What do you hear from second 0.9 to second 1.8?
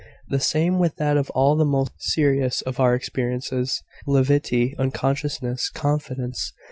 that of all the